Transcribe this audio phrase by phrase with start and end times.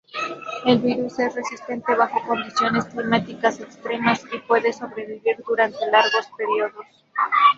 [0.65, 6.87] El virus es resistente bajo condiciones climáticas extremas y puede sobrevivir durante largos períodos.